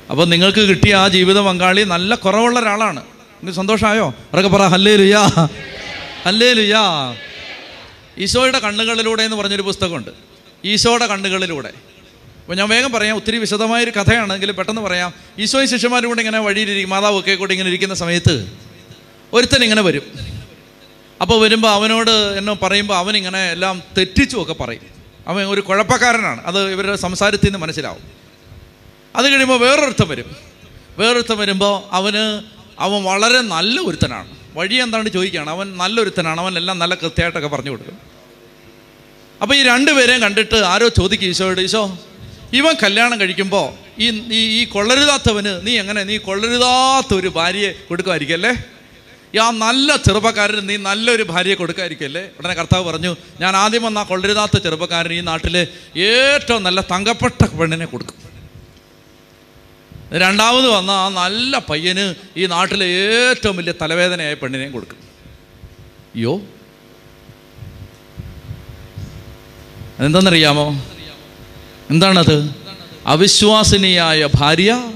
[0.09, 3.03] അപ്പോൾ നിങ്ങൾക്ക് കിട്ടിയ ആ ജീവിത പങ്കാളി നല്ല കുറവുള്ള ഒരാളാണ്.
[3.43, 4.05] നിങ്ങൾക്ക് സന്തോഷമായോ?
[4.09, 5.21] അവരൊക്കെ പറ ഹല്ലേ ലുയാ
[6.25, 7.15] ഹല്ലേ ലുയാ
[8.17, 10.11] ഈശോയുടെ കണ്ണുകളിലൂടെ എന്ന് പറഞ്ഞൊരു പുസ്തകമുണ്ട്.
[10.65, 11.71] ഈശോയുടെ കണ്ണുകളിലൂടെ.
[12.41, 15.13] അപ്പോൾ ഞാൻ വേഗം പറയാം ഒത്തിരി വിശദമായൊരു കഥയാണെങ്കിലും പെട്ടെന്ന് പറയാം.
[15.39, 18.53] ഈശോയും ശിഷ്യന്മാരും കൂടെ ഇങ്ങനെ വഴിയിലിരിക്കും മാതാവ് ഒക്കെ കൂടി ഇങ്ങനെ ഇരിക്കുന്ന സമയത്ത്
[19.33, 20.05] ഒരുത്തൻ ഇങ്ങനെ വരും.
[21.21, 24.87] അപ്പോൾ വരുമ്പോൾ അവനോട് എന്നെ പറയുമ്പോൾ അവനിങ്ങനെ എല്ലാം തെറ്റിച്ചുമൊക്കെ പറയും.
[25.27, 26.41] അവൻ ഒരു കുഴപ്പക്കാരനാണ്.
[26.45, 28.03] അത് ഇവരുടെ സംസാരത്തിൽ നിന്ന് മനസ്സിലാവും.
[29.15, 30.35] അത് കഴിയുമ്പോൾ വേറൊരുത്തം വരും.
[30.97, 34.29] വേറൊരുത്തം വരുമ്പോൾ അവന് അവൻ വളരെ നല്ല ഒരുത്തനാണ്.
[34.55, 35.49] വഴി എന്താണ് ചോദിക്കുകയാണ്.
[35.49, 37.97] അവൻ നല്ലൊരുത്തനാണ് അവൻ എല്ലാം നല്ല കൃത്യമായിട്ടൊക്കെ പറഞ്ഞു കൊടുക്കും.
[39.41, 41.97] അപ്പോൾ ഈ രണ്ടുപേരെയും കണ്ടിട്ട് ആരോ ചോദിക്കും ഈശോയോട് ഈശോ
[42.53, 48.53] ഇവൻ കല്യാണം കഴിക്കുമ്പോൾ ഈ ഈ ഈ കൊള്ളരുതാത്തവന് നീ എങ്ങനെ നീ കൊള്ളരുതാത്ത ഒരു ഭാര്യയെ കൊടുക്കുമായിരിക്കും അല്ലേ?
[49.35, 54.57] ഈ ആ നല്ല ചെറുപ്പക്കാരന് നീ നല്ലൊരു ഭാര്യയെ കൊടുക്കാതിരിക്കല്ലേ ഉടനെ കർത്താവ് പറഞ്ഞു ഞാൻ ആദ്യം വന്ന കൊള്ളരുതാത്ത
[54.57, 58.32] ചെറുപ്പക്കാരൻ ഈ നാട്ടിലെ ഏറ്റവും നല്ല തങ്കപ്പെട്ട പെണ്ണിനെ കൊടുക്കും.
[60.13, 64.95] രണ്ടാമത് വന്ന ആ നല്ല പയ്യന് ഈ നാട്ടിലെ ഏറ്റവും വലിയ തലവേദനയായ പെണ്ണിനെയും കൊടുക്കും.
[66.15, 66.41] അയ്യോ.
[69.99, 70.85] എന്താണെന്നറിയാമോ
[71.89, 72.55] എന്താണത്?
[73.07, 74.91] അവിശ്വാസിനിയായ ഭാര്യ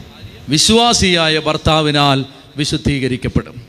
[0.50, 2.26] വിശ്വാസിയായ ഭർത്താവിനാൽ
[2.58, 3.62] വിശുദ്ധീകരിക്കപ്പെടും.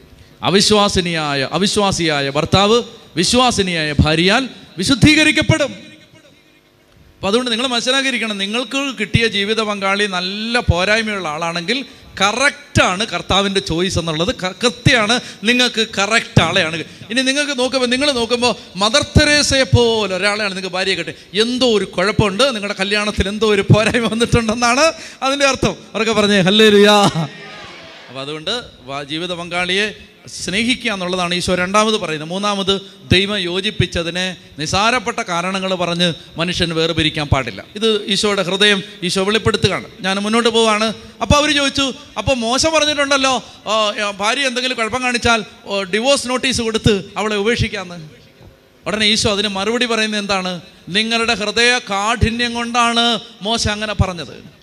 [0.43, 2.83] അവിശ്വാസിനിയായ അവിശ്വാസിയായ ഭർത്താവ്
[3.17, 5.88] വിശ്വാസിനിയായ ഭാര്യയാൽ വിശുദ്ധീകരിക്കപ്പെടും.
[7.19, 11.79] അപ്പം അതുകൊണ്ട് നിങ്ങൾ മനസ്സിലാക്കിയിരിക്കണം നിങ്ങൾക്ക് കിട്ടിയ ജീവിത പങ്കാളി നല്ല പോരായ്മയുള്ള ആളാണെങ്കിൽ
[12.21, 14.31] കറക്റ്റാണ് കർത്താവിന്റെ ചോയ്സ് എന്നുള്ളത്.
[14.63, 15.15] കൃത്യമാണ്
[15.49, 16.77] നിങ്ങൾക്ക് കറക്റ്റ് ആളെയാണ്.
[17.11, 22.45] ഇനി നിങ്ങൾക്ക് നോക്കുമ്പോൾ നിങ്ങൾ നോക്കുമ്പോൾ മദർ തെരേസയെ പോലെ ഒരാളെയാണ് നിങ്ങൾക്ക് ഭാര്യയെ കിട്ടി എന്തോ ഒരു കുഴപ്പമുണ്ട്
[22.55, 24.87] നിങ്ങളുടെ കല്യാണത്തിൽ എന്തോ ഒരു പോരായ്മ വന്നിട്ടുണ്ടെന്നാണ്
[25.27, 25.75] അതിന്റെ അർത്ഥം.
[25.93, 26.97] അവരൊക്കെ പറഞ്ഞേ ഹല്ലേ ലുയാ
[28.09, 28.55] അപ്പോൾ അതുകൊണ്ട്
[29.13, 29.87] ജീവിത പങ്കാളിയെ
[30.29, 32.29] സ്നേഹിക്കുക എന്നുള്ളതാണ് ഈശോ രണ്ടാമത് പറയുന്നത്.
[32.29, 32.81] മൂന്നാമത്
[33.13, 37.65] ദൈവം യോജിപ്പിച്ചതിനെ നിസാരപ്പെട്ട കാരണങ്ങൾ പറഞ്ഞ് മനുഷ്യൻ വേർപിരിക്കാൻ പാടില്ല.
[37.77, 39.85] ഇത് ഈശോയുടെ ഹൃദയം ഈശോ വെളിപ്പെടുത്തുകയാണ്.
[40.01, 40.95] ഞാൻ മുന്നോട്ട് പോവാണ്.
[41.23, 43.43] അപ്പോൾ അവർ ചോദിച്ചു അപ്പോൾ മോശം പറഞ്ഞിട്ടുണ്ടല്ലോ?
[44.19, 45.45] ഭാര്യ എന്തെങ്കിലും കുഴപ്പം കാണിച്ചാൽ
[45.95, 48.19] ഡിവോഴ്സ് നോട്ടീസ് കൊടുത്ത് അവളെ ഉപേക്ഷിക്കാമെന്ന്
[48.87, 50.61] ഉടനെ ഈശോ അതിന് മറുപടി പറയുന്നത് എന്താണ്?
[50.89, 54.58] നിങ്ങളുടെ ഹൃദയ കാഠിന്യം കൊണ്ടാണ് മോശം അങ്ങനെ പറഞ്ഞത്.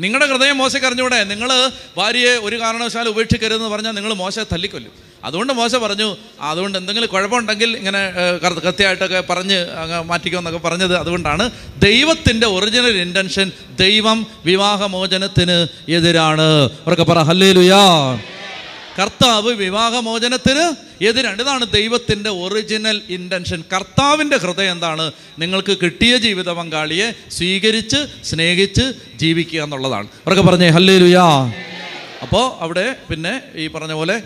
[0.00, 1.50] നിങ്ങളുടെ ഹൃദയം മോശയ്ക്ക് അറിഞ്ഞൂടെ നിങ്ങൾ
[1.98, 4.92] ഭാര്യയെ ഒരു കാരണവശാലും ഉപേക്ഷിക്കരുതെന്ന് പറഞ്ഞാൽ നിങ്ങൾ മോശയെ തല്ലിക്കൊല്ലും.
[5.24, 6.08] അതുകൊണ്ട് മോശ പറഞ്ഞു
[6.40, 8.00] അതുകൊണ്ട് എന്തെങ്കിലും കുഴപ്പമുണ്ടെങ്കിൽ ഇങ്ങനെ
[8.64, 11.44] കൃത്യമായിട്ടൊക്കെ പറഞ്ഞ് അങ്ങ് മാറ്റിക്കുമെന്നൊക്കെ പറഞ്ഞത് അതുകൊണ്ടാണ്
[11.78, 15.56] ദൈവത്തിന്റെ ഒറിജിനൽ ഇന്റൻഷൻ ദൈവം വിവാഹമോചനത്തിന്
[15.98, 16.48] എതിരാണ്.
[16.84, 17.84] അവർക്ക് പറ ഹല്ലേ ലുയാ
[18.98, 20.66] കർത്താവ് വിവാഹമോചനത്തിന്
[21.02, 25.12] എതിരാണ് ഇതാണ് ദൈവത്തിന്റെ ഒറിജിനൽ ഇന്റൻഷൻ കർത്താവിന്റെ ഹൃദയം എന്താണ്?
[25.38, 30.06] നിങ്ങൾക്ക് കിട്ടിയ ജീവിത പങ്കാളിയെ സ്വീകരിച്ച് സ്നേഹിച്ച് ജീവിക്കുക എന്നുള്ളതാണ്.
[30.06, 31.52] അവരൊക്കെ പറഞ്ഞേ ഹല്ലേ ലുയാ
[32.22, 34.22] അപ്പോൾ അവിടെ പിന്നെ ഈ പറഞ്ഞ പോലെ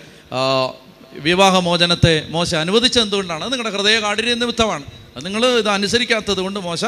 [1.13, 3.53] വിവാഹമോചനത്തെ മോശ അനുവദിച്ചത് എന്തുകൊണ്ടാണ്?
[3.53, 4.85] നിങ്ങളുടെ ഹൃദയ കാഠിന്യ നിമിത്തമാണ്.
[5.25, 6.85] നിങ്ങൾ ഇത് അനുസരിക്കാത്തത് കൊണ്ട് മോശ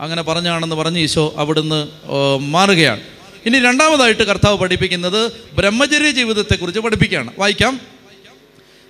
[0.00, 1.88] അങ്ങനെ പറഞ്ഞാണെന്ന് പറഞ്ഞ് ഈശോ അവിടുന്ന്
[2.38, 3.00] മാറുകയാണ്.
[3.46, 7.30] ഇനി രണ്ടാമതായിട്ട് കർത്താവ് പഠിപ്പിക്കുന്നത് ബ്രഹ്മചര്യ ജീവിതത്തെക്കുറിച്ച് പഠിപ്പിക്കുകയാണ്.
[7.38, 7.95] വായിക്കാം.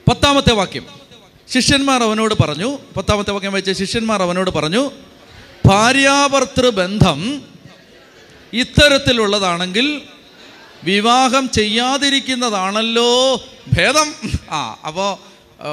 [0.09, 0.87] പത്താമത്തെ വാക്യം.
[1.55, 4.91] ശിഷ്യന്മാർ അവനോട് പറഞ്ഞു പത്താമത്തെ വാക്യം വായിച്ച ശിഷ്യന്മാർ അവനോട് പറഞ്ഞു
[5.67, 7.43] ഭാര്യാഭർത്തൃ ബന്ധം
[8.53, 10.03] ഇത്തരത്തിലുള്ളതാണെങ്കിൽ
[10.85, 13.37] വിവാഹം ചെയ്യാതിരിക്കുന്നതാണല്ലോ
[13.77, 14.15] ഭേദം.
[14.51, 15.11] ആ അപ്പോൾ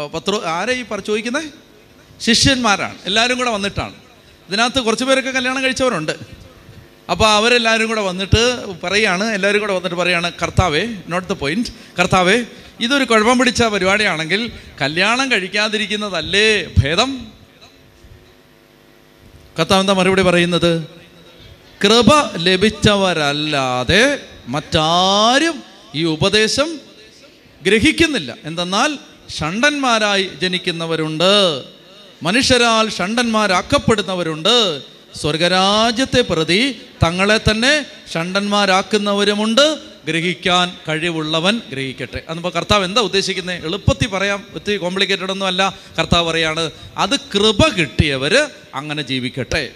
[0.08, 1.44] പത്ര ആരെ ഈ ചോദിക്കുന്നത്
[2.22, 2.98] ശിഷ്യന്മാരാണ്.
[3.06, 3.96] എല്ലാവരും കൂടെ വന്നിട്ടാണ്.
[4.50, 6.16] ഇതിനകത്ത് കുറച്ച് പേരൊക്കെ കല്യാണം കഴിച്ചവരുണ്ട്.
[7.12, 8.42] അപ്പോൾ അവരെല്ലാവരും കൂടെ വന്നിട്ട്
[8.82, 12.46] പറയാണ് എല്ലാവരും കൂടെ വന്നിട്ട് പറയാണ് കർത്താവേ നോട്ട് ദ പോയിന്റ് കർത്താവേ
[12.80, 14.51] ഇതൊരു കുഴപ്പം പിടിച്ച പരിപാടിയാണെങ്കിൽ
[14.82, 17.27] കല്യാണം കഴിക്കാതിരിക്കുന്നതല്ലേ ഭേദം?
[19.60, 20.84] കർത്താവ് മറുപടി പറയുന്നത്?
[21.84, 25.63] കൃപ ലഭിച്ചവരല്ലാതെ മറ്റാരും
[25.96, 26.80] ഈ ഉപദേശം
[27.63, 28.36] ഗ്രഹിക്കുന്നില്ല.
[28.44, 28.98] എന്തെന്നാൽ
[29.39, 31.63] ഷണ്ടന്മാരായി ജനിക്കുന്നവരുണ്ട്.
[32.24, 34.82] മനുഷ്യരാൽ ഷണ്ടന്മാരാക്കപ്പെടുന്നവരുണ്ട്.
[35.15, 39.93] സ്വർഗരാജ്യത്തെ പ്രതി തങ്ങളെ തന്നെ ഷണ്ടന്മാരാക്കുന്നവരുമുണ്ട്.
[40.08, 42.22] ഗ്രഹിക്കാൻ കഴിവുള്ളവൻ ഗ്രഹിക്കട്ടെ.
[42.30, 44.44] അതിപ്പോൾ കർത്താവ് എന്താ ഉദ്ദേശിക്കുന്നത് എളുപ്പത്തിൽ പറയാം.
[44.54, 45.78] ഒത്തിരി കോംപ്ലിക്കേറ്റഡ് ഒന്നും അല്ല.
[46.00, 49.72] കർത്താവ് പറയാണ് അത് കൃപ കിട്ടിയവർ അങ്ങനെ ജീവിക്കട്ടെ.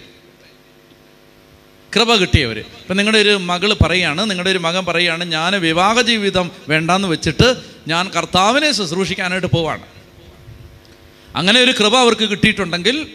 [1.96, 7.08] കൃപ കിട്ടിയവർ ഇപ്പം നിങ്ങളുടെ ഒരു മകൾ പറയാണ് നിങ്ങളുടെ ഒരു മകൻ പറയാണ് ഞാൻ വിവാഹ ജീവിതം വേണ്ടാന്ന്
[7.08, 7.56] വെച്ചിട്ട്
[7.88, 9.82] ഞാൻ കർത്താവിനെ ശുശ്രൂഷിക്കാനായിട്ട് പോവാണ്.
[11.36, 13.06] അങ്ങനെ ഒരു കൃപ അവർക്ക് കിട്ടിയിട്ടുണ്ടെങ്കിൽ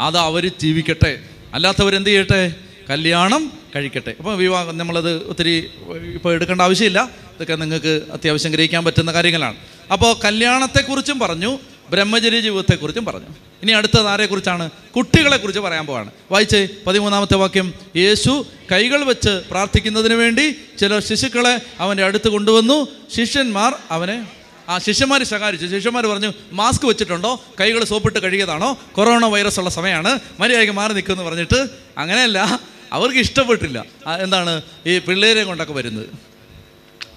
[0.00, 1.24] അത് അവർ ജീവിക്കട്ടെ.
[1.54, 2.54] അല്ലാത്തവർ എന്ത് ചെയ്യട്ടെ?
[2.92, 4.14] കല്യാണം കഴിക്കട്ടെ.
[4.18, 5.70] അപ്പോൾ വിവാഹം നമ്മളത് ഒത്തിരി
[6.14, 7.02] ഇപ്പോൾ എടുക്കേണ്ട ആവശ്യമില്ല.
[7.02, 9.56] ഇതൊക്കെ നിങ്ങൾക്ക് അത്യാവശ്യം ഗ്രഹിക്കാൻ പറ്റുന്ന കാര്യങ്ങളാണ്.
[9.92, 11.58] അപ്പോൾ കല്യാണത്തെക്കുറിച്ചും പറഞ്ഞു
[11.90, 13.26] ബ്രഹ്മചര്യ ജീവിതത്തെക്കുറിച്ചും പറഞ്ഞു.
[13.62, 14.70] ഇനി അടുത്തത് ആരെക്കുറിച്ചാണ്?
[14.96, 16.10] കുട്ടികളെക്കുറിച്ച് പറയാൻ പോവാണ്.
[16.30, 17.74] വായിച്ചേ പതിമൂന്നാമത്തെ വാക്യം.
[17.96, 22.88] യേശു കൈകൾ വെച്ച് പ്രാർത്ഥിക്കുന്നതിന് വേണ്ടി ചില ശിശുക്കളെ അവന്റെ അടുത്ത് കൊണ്ടുവന്നു.
[23.16, 24.26] ശിഷ്യന്മാർ അവനെ
[24.68, 25.66] ആ ശിഷ്യന്മാർ ശകാരിച്ചു.
[25.66, 27.42] ശിഷ്യന്മാർ പറഞ്ഞു മാസ്ക് വെച്ചിട്ടുണ്ടോ?
[27.60, 28.78] കൈകൾ സോപ്പിട്ട് കഴുകിയതാണോ?
[28.92, 32.60] കൊറോണ വൈറസ് ഉള്ള സമയമാണ് മര്യാദയ്ക്ക് മാറി നിൽക്കുമെന്ന് പറഞ്ഞിട്ട് അങ്ങനെയല്ല.
[32.92, 33.84] അവർക്ക് ഇഷ്ടപ്പെട്ടില്ല.
[34.20, 36.06] എന്താണ് ഈ പിള്ളേരെ കൊണ്ടൊക്കെ വരുന്നത്.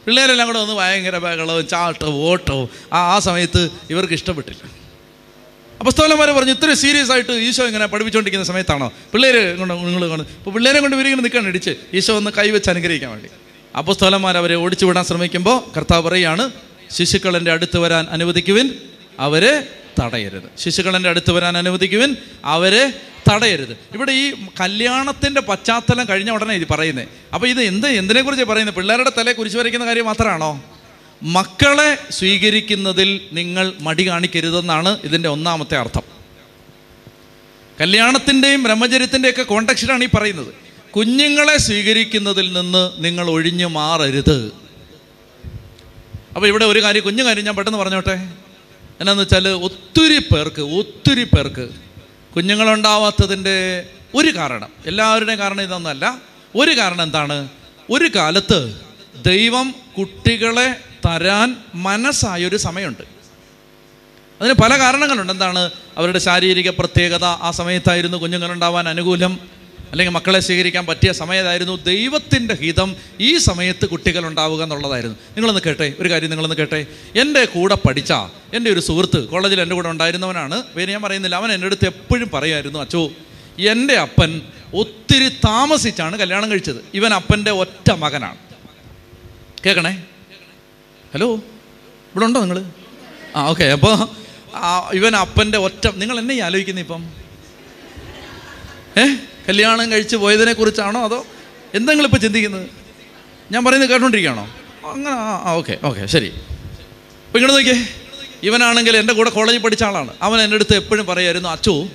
[0.06, 2.70] പിള്ളേരെല്ലാം കൂടെ വന്ന് ഭയങ്കര ബഹളവും ചാട്ടവും ഓട്ടവും.
[2.94, 4.64] ആ ആ സമയത്ത് ഇവർക്ക് ഇഷ്ടപ്പെട്ടില്ല.
[5.80, 8.92] അപ്പസ്തോലന്മാരെ പറഞ്ഞു ഇത്ര സീരിയസ് ആയിട്ട് ഈശോ ഇങ്ങനെ പഠിപ്പിച്ചുകൊണ്ടിരിക്കുന്ന സമയത്താണോ?
[9.14, 11.76] പിള്ളേരെ കൊണ്ട് നിങ്ങൾ കാണും ഇപ്പോൾ പിള്ളേരെ കൊണ്ട് ഇവരിങ്ങനെ നിൽക്കാൻ ഇടിച്ച്.
[11.94, 13.30] ഈശോ ഒന്ന് കൈവച്ച് അനുഗ്രഹിക്കാൻ വേണ്ടി.
[13.78, 16.52] അപ്പസ്തോലന്മാർ അവരെ ഓടിച്ചു വിടാൻ ശ്രമിക്കുമ്പോൾ കർത്താവ് പറയാണ്
[16.92, 18.70] ശിശുക്കളന്റെ അടുത്ത് വരാൻ അനുവദിക്കുവിൻ
[19.20, 19.68] അവരെ
[20.00, 20.48] തടയരുത്.
[20.60, 22.94] ശിശുക്കളന്റെ അടുത്ത് വരാൻ അനുവദിക്കുവിൻ അവരെ
[23.30, 23.78] തടയരുത്.
[23.94, 29.34] ഇവിടെ ഈ കല്യാണത്തിന്റെ പശ്ചാത്തലം കഴിഞ്ഞ ഉടനെ ഇത് പറയുന്നത് അപ്പോൾ ഇത് എന്ത് എന്തിനെക്കുറിച്ച് പറയുന്നത് പിള്ളേരുടെ തലയെ
[29.34, 30.64] കുരിശ് വരയ്ക്കുന്ന കാര്യം മാത്രമാണോ?
[31.24, 36.02] മക്കളെ സ്വീകരിക്കുന്നതിൽ നിങ്ങൾ മടി കാണിക്കരുതെന്നാണ് ഇതിന്റെ ഒന്നാമത്തെ അർത്ഥം.
[37.82, 40.54] കല്യാണത്തിന്റെയും ബ്രഹ്മചര്യത്തിന്റെയൊക്കെ കോണ്ടക്സ്റ്റിലാണ് ഈ പറയുന്നത്.
[40.92, 44.52] കുഞ്ഞുങ്ങളെ സ്വീകരിക്കുന്നതിൽ നിന്ന് നിങ്ങൾ ഒഴിഞ്ഞു മാറരുത്.
[46.36, 48.30] അപ്പോൾ ഇവിടെ ഒരു കാര്യം കുഞ്ഞു കാര്യം ഞാൻ പെട്ടെന്ന് പറഞ്ഞോട്ടെ?
[49.00, 51.85] എന്നാന്ന് വെച്ചാൽ ഒത്തിരി പേർക്ക് ഒത്തിരി പേർക്ക്
[52.36, 56.18] കുഞ്ഞുങ്ങളുണ്ടാവാത്തതിന്റെ ഒരു കാരണം എല്ലാവരുടെയും കാരണം ഇതൊന്നല്ല.
[56.56, 57.48] ഒരു കാരണം എന്താണ്?
[57.90, 58.82] ഒരു കാലത്ത്
[59.26, 60.76] ദൈവം കുട്ടികളെ
[61.08, 63.04] തരാൻ മനസ്സായൊരു സമയമുണ്ട്.
[64.42, 65.34] അതിന് പല കാരണങ്ങളുണ്ട്.
[65.34, 65.70] എന്താണ്?
[65.98, 69.40] അവരുടെ ശാരീരിക പ്രത്യേകത ആ സമയത്തായിരുന്നു കുഞ്ഞുങ്ങളുണ്ടാവാൻ അനുകൂലം.
[69.92, 75.16] അല്ലെങ്കിൽ മക്കളെ സ്വീകരിക്കാൻ പറ്റിയ സമയത്തായിരുന്നു ദൈവത്തിന്റെ ഹിതം ഈ സമയത്ത് കുട്ടികൾ ഉണ്ടാവുക എന്നുള്ളതായിരുന്നു.
[75.16, 76.86] നിങ്ങളൊന്ന് കേട്ടെ ഒരു കാര്യം നിങ്ങളൊന്ന് കേട്ടെ.
[77.20, 78.12] എന്റെ കൂടെ പഠിച്ച
[78.54, 80.64] എന്റെ ഒരു സുഹൃത്ത് കോളേജിൽ എന്റെ കൂടെ ഉണ്ടായിരുന്നവനാണ്.
[80.64, 83.12] പേര് ഞാൻ പറയുന്നില്ല അവൻ എന്റെ അടുത്ത് എപ്പോഴും പറയുമായിരുന്നു അച്ചോ
[83.60, 84.42] എന്റെ അപ്പൻ
[84.74, 86.78] ഒത്തിരി താമസിച്ചാണ് കല്യാണം കഴിച്ചത്.
[86.94, 88.38] ഇവൻ അപ്പന്റെ ഒറ്റ മകനാണ്.
[89.66, 90.04] കേൾക്കണേ?
[91.14, 91.36] ഹലോ?
[91.36, 92.66] ഇവിടെ ഉണ്ടോ നിങ്ങൾ?
[93.36, 94.08] ആ ഓക്കെ അപ്പോൾ
[94.94, 97.06] ഇവൻ അപ്പന്റെ ഒറ്റ നിങ്ങൾ എന്നെ ആലോചിക്കുന്നേ ഇപ്പം?
[98.98, 99.16] ഏ?
[99.50, 101.26] കല്യാണം കഴിച്ച് പോയതിനെ കുറിച്ചാണോ അതോ
[101.74, 102.68] എന്തെങ്കിലും ഇപ്പോൾ ചിന്തിക്കുന്നത്?
[103.52, 104.46] ഞാൻ പറയുന്നത് കേട്ടോണ്ടിരിക്കുകയാണോ?
[104.90, 105.16] അങ്ങനെ
[105.48, 106.26] ആ ഓക്കെ ഓക്കെ ശരി.
[106.26, 107.88] ഇപ്പം ഇങ്ങോട്ട് നോക്കിയേ.
[108.44, 110.12] ഇവനാണെങ്കിൽ എന്റെ കൂടെ കോളേജിൽ പഠിച്ച ആളാണ്.
[110.22, 111.88] അവൻ എന്റെ അടുത്ത് എപ്പോഴും പറയുമായിരുന്നു അച്ചോ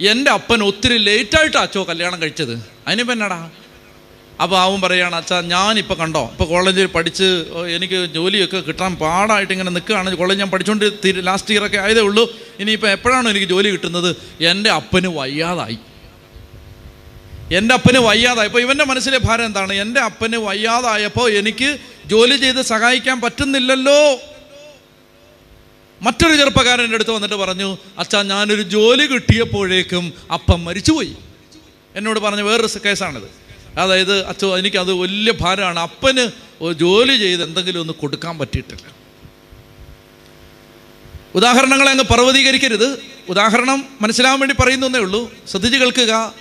[0.00, 2.54] എന്റെ അപ്പൻ ഒത്തിരി ലേറ്റായിട്ട് അച്ചോ കല്യാണം കഴിച്ചത്.
[2.86, 3.50] അതിനിപ്പോൾ എന്നാടാ?
[4.42, 7.28] അപ്പോൾ അവൻ പറയുകയാണ് അച്ഛാ ഞാനിപ്പോൾ കണ്ടോ ഇപ്പോൾ കോളേജിൽ പഠിച്ച്
[7.76, 10.14] എനിക്ക് ജോലിയൊക്കെ കിട്ടാൻ പാടായിട്ട് ഇങ്ങനെ നിൽക്കുകയാണ്.
[10.14, 10.86] കോളേജ് ഞാൻ പഠിച്ചുകൊണ്ട്
[11.26, 12.24] ലാസ്റ്റ് ഇയറൊക്കെ ആയതേ ഉള്ളൂ.
[12.58, 14.10] ഇനിയിപ്പോൾ എപ്പോഴാണോ എനിക്ക് ജോലി കിട്ടുന്നത്?
[14.44, 15.78] എന്റെ അപ്പന് വയ്യാതായി.
[17.52, 18.46] എന്റെ അപ്പന് വയ്യാതായി.
[18.46, 19.72] ഇപ്പോൾ ഇവന്റെ മനസ്സിലെ ഭാരം എന്താണ്?
[19.72, 24.20] എന്റെ അപ്പന് വയ്യാതായപ്പോൾ എനിക്ക് ജോലി ചെയ്ത് സഹായിക്കാൻ പറ്റുന്നില്ലല്ലോ.
[26.02, 31.16] മറ്റൊരു ചെറുപ്പക്കാരൻ എന്റെ അടുത്ത് വന്നിട്ട് പറഞ്ഞു അച്ഛാ ഞാനൊരു ജോലി കിട്ടിയപ്പോഴേക്കും അപ്പം മരിച്ചുപോയി.
[31.96, 33.30] എന്നോട് പറഞ്ഞ വേറൊരു കേസാണിത്.
[33.78, 35.80] അതായത് അച്ഛോ എനിക്കത് വലിയ ഭാരമാണ്.
[35.80, 36.30] അപ്പന്
[36.72, 38.96] ജോലി ചെയ്ത് എന്തെങ്കിലും ഒന്ന് കൊടുക്കാൻ പറ്റിയിട്ടില്ല.
[41.34, 43.00] ഉദാഹരണങ്ങളെ അങ്ങ് പർവതീകരിക്കരുത്.
[43.28, 45.34] ഉദാഹരണം മനസ്സിലാവാൻ വേണ്ടി പറയുന്നേ ഉള്ളൂ.
[45.48, 46.34] ശ്രദ്ധിച്ച് കേൾക്കുക.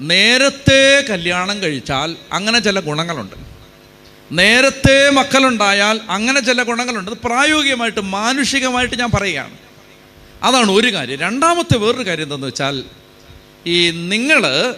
[0.00, 3.34] നേരത്തെ കല്യാണം കഴിച്ചാൽ അങ്ങനെ ചില ഗുണങ്ങളുണ്ട്.
[4.32, 7.10] നേരത്തെ മക്കളുണ്ടായാൽ അങ്ങനെ ചില ഗുണങ്ങളുണ്ട്.
[7.10, 9.58] അത് പ്രായോഗികമായിട്ട് മാനുഷികമായിട്ട് ഞാൻ പറയുകയാണ്.
[10.42, 11.18] അതാണ് ഒരു കാര്യം.
[11.18, 12.84] രണ്ടാമത്തെ വേറൊരു കാര്യം എന്താണെന്ന് വെച്ചാൽ
[13.66, 14.74] ഈ നിങ്ങൾ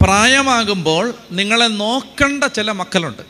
[0.00, 3.22] പ്രായമാകുമ്പോൾ നിങ്ങളെ നോക്കേണ്ട ചില മക്കളുണ്ട്.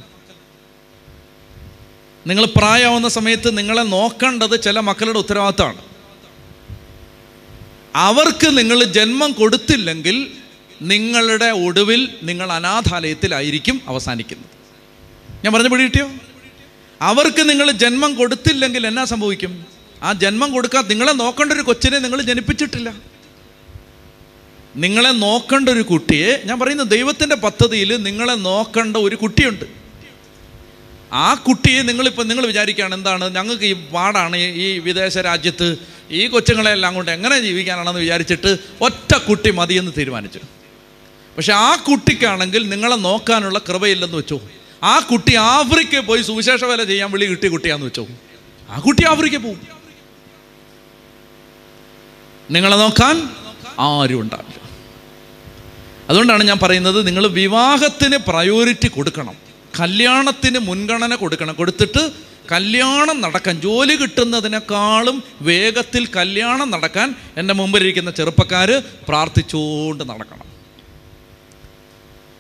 [2.26, 5.80] നിങ്ങൾ പ്രായമാവുന്ന സമയത്ത് നിങ്ങളെ നോക്കേണ്ടത് ചില മക്കളുടെ ഉത്തരവാദിത്തമാണ്.
[7.94, 10.30] അവർക്ക് നിങ്ങൾ ജന്മം കൊടുത്തില്ലെങ്കിൽ
[10.82, 14.50] നിങ്ങളുടെ ഒടുവിൽ നിങ്ങൾ അനാഥാലയത്തിലായിരിക്കും അവസാനിക്കുന്നത്.
[15.44, 16.10] ഞാൻ പറഞ്ഞ പിടി കിട്ടിയോ?
[17.02, 19.66] അവർക്ക് നിങ്ങൾ ജന്മം കൊടുത്തില്ലെങ്കിൽ എന്നാ സംഭവിക്കും?
[20.02, 22.94] ആ ജന്മം കൊടുക്കാൻ നിങ്ങളെ നോക്കേണ്ട ഒരു കൊച്ചിനെ നിങ്ങൾ ജനിപ്പിച്ചിട്ടില്ല.
[24.76, 29.64] നിങ്ങളെ നോക്കേണ്ട ഒരു കുട്ടിയെ ഞാൻ പറയുന്ന ദൈവത്തിന്റെ പദ്ധതിയിൽ നിങ്ങളെ നോക്കേണ്ട ഒരു കുട്ടിയുണ്ട്.
[31.12, 33.34] ആ കുട്ടിയെ നിങ്ങളിപ്പോൾ നിങ്ങൾ വിചാരിക്കുകയാണ് എന്താണ്?
[33.34, 35.76] ഞങ്ങൾക്ക് ഈ പാടാണ് ഈ- വിദേശ രാജ്യത്ത്
[36.10, 40.40] ഈ കൊച്ചുങ്ങളെല്ലാം കൊണ്ട് എങ്ങനെ ജീവിക്കാനാണെന്ന് വിചാരിച്ചിട്ട് ഒറ്റ കുട്ടി മതിയെന്ന് തീരുമാനിച്ചു.
[41.36, 44.40] പക്ഷെ ആ കുട്ടിക്കാണെങ്കിൽ നിങ്ങളെ നോക്കാനുള്ള കൃപയില്ലെന്ന് വെച്ചോ.
[44.82, 48.06] ആ കുട്ടി ആഫ്രിക്കയിൽ പോയി സുവിശേഷ വേല ചെയ്യാൻ വിളി കിട്ടിയ കുട്ടിയാന്ന് വെച്ചോ.
[48.70, 49.60] ആ കുട്ടി ആഫ്രിക്കയിൽ പോകും
[52.50, 53.28] നിങ്ങളെ നോക്കാൻ
[53.78, 54.60] ആരും ഉണ്ടാവില്ല.
[56.08, 59.34] അതുകൊണ്ടാണ് ഞാൻ പറയുന്നത് നിങ്ങൾ വിവാഹത്തിന് പ്രയോറിറ്റി കൊടുക്കണം.
[59.80, 61.54] കല്യാണത്തിന് മുൻഗണന കൊടുക്കണം.
[61.54, 62.10] കൊടുത്തിട്ട്
[62.52, 70.45] കല്യാണം നടക്കാൻ ജോലി കിട്ടുന്നതിനേക്കാളും വേഗത്തിൽ കല്യാണം നടക്കാൻ എന്റെ മുമ്പിലിരിക്കുന്ന ചെറുപ്പക്കാർ പ്രാർത്ഥിച്ചുകൊണ്ട് നടക്കണം.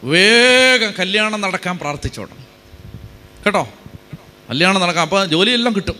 [0.06, 2.36] വേഗം കല്യാണം നടക്കാൻ പ്രാർത്ഥിച്ചോണം.
[3.46, 3.68] കേട്ടോ?
[4.50, 5.94] കല്യാണം നടക്കാം അപ്പോൾ ജോലിയെല്ലാം കിട്ടും.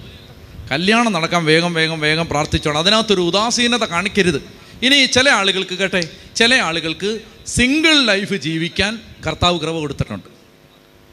[0.72, 2.78] കല്യാണം നടക്കാൻ വേഗം വേഗം വേഗം പ്രാർത്ഥിച്ചോണം.
[2.78, 4.42] അതിനകത്തൊരു ഉദാസീനത കാണിക്കരുത്.
[4.82, 10.28] ഇനി ചില ആളുകൾക്ക് കേട്ടെ ചില ആളുകൾക്ക് സിംഗിൾ ലൈഫ് ജീവിക്കാൻ കർത്താവ് കൃപ കൊടുത്തിട്ടുണ്ട്.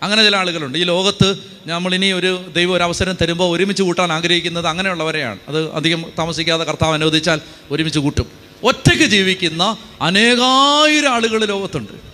[0.03, 0.77] അങ്ങനെ ചില ആളുകളുണ്ട്.
[0.77, 5.39] ഈ ലോകത്ത് നമ്മളിനി ഒരു ദൈവം ഒരു അവസരം തരുമ്പോൾ ഒരുമിച്ച് കൂട്ടാൻ ആഗ്രഹിക്കുന്നത് അങ്ങനെയുള്ളവരെയാണ്.
[5.47, 8.25] അത് അധികം താമസിക്കാതെ കർത്താവ് അനുവദിച്ചാൽ ഒരുമിച്ച് കൂട്ടും.
[8.63, 12.12] ഒറ്റയ്ക്ക് ജീവിക്കുന്ന അനേകായിരം ആളുകൾ ലോകത്തുണ്ട്.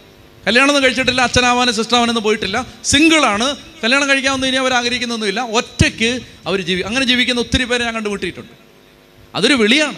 [0.49, 2.65] കല്യാണം കഴിച്ചിട്ടില്ല അച്ഛനാവാനും സിസ്റ്ററാവാനൊന്നും പോയിട്ടില്ല.
[2.83, 5.41] സിംഗിളാണ് കല്യാണം കഴിക്കാമെന്ന് ഇനി അവർ ആഗ്രഹിക്കുന്നൊന്നുമില്ല.
[5.41, 8.53] ഒറ്റയ്ക്ക് അവർ ജീവി അങ്ങനെ ജീവിക്കുന്ന ഒത്തിരി പേരെ ഞാൻ കണ്ടുമുട്ടിയിട്ടുണ്ട്.
[9.35, 9.95] അതൊരു വിളിയാണ്.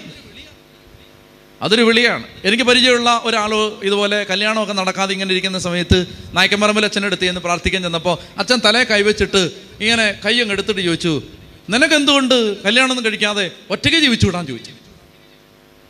[1.61, 2.25] അതൊരു വിളിയാണ്.
[2.45, 3.51] എനിക്ക് പരിചയമുള്ള ഒരാൾ
[3.83, 9.51] ഇതുപോലെ കല്യാണമൊക്കെ നടക്കാതെ ഇങ്ങനെ ഇരിക്കുന്ന സമയത്ത് നായ്ക്കമ്പറമ്പിൽ അച്ഛന്റെ അടുത്ത് ചെന്ന് പ്രാർത്ഥിക്കാൻ ചെന്നപ്പോൾ അച്ഛൻ തലയെ കൈവച്ചിട്ട്
[9.81, 11.21] ഇങ്ങനെ കൈ അങ്ങ് എടുത്തിട്ട് ചോദിച്ചു
[11.69, 14.71] നിനക്ക് എന്തുകൊണ്ട് കല്യാണമൊന്നും കഴിക്കാതെ ഒറ്റയ്ക്ക് ജീവിച്ചു വിടാൻ ചോദിച്ചു?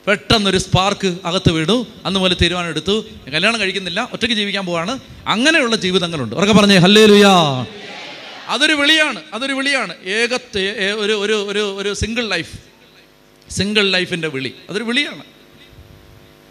[0.08, 1.88] പെട്ടെന്നൊരു സ്പാർക്ക് അകത്ത് വീണു.
[2.06, 4.10] അന്ന് പോലെ തീരുമാനം എടുത്തു കല്യാണം കഴിക്കുന്നില്ല.
[4.14, 5.00] ഒറ്റയ്ക്ക് ജീവിക്കാൻ പോവാണ്.
[5.28, 6.36] അങ്ങനെയുള്ള ജീവിതങ്ങളുണ്ട്.
[6.36, 7.66] ഉറക്കെ പറഞ്ഞേ ഹല്ലേ ലുയാ
[8.48, 9.22] അതൊരു വിളിയാണ്.
[9.34, 9.94] അതൊരു വിളിയാണ്.
[10.06, 12.52] ഏകത്തെ ഒരു ഒരു ഒരു ഒരു സിംഗിൾ ലൈഫ്
[13.52, 14.54] സിംഗിൾ ലൈഫിന്റെ വിളി.
[14.70, 15.24] അതൊരു വിളിയാണ്.